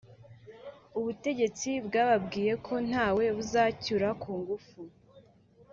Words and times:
ubutegetsi 0.97 1.69
bwababwiye 1.87 2.53
ko 2.65 2.73
ntawe 2.87 3.23
buzacyura 3.35 4.09
ku 4.21 4.31
ngufu 4.39 4.79